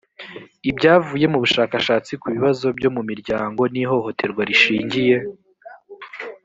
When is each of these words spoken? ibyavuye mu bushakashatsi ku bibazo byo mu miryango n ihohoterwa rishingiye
ibyavuye 0.69 1.25
mu 1.31 1.37
bushakashatsi 1.43 2.11
ku 2.21 2.25
bibazo 2.35 2.67
byo 2.77 2.89
mu 2.95 3.01
miryango 3.09 3.61
n 3.73 3.75
ihohoterwa 3.83 4.41
rishingiye 4.49 5.17